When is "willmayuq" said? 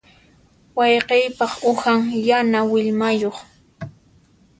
2.71-3.37